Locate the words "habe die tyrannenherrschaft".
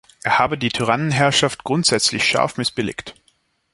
0.39-1.63